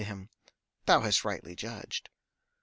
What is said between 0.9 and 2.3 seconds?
hast rightly judged.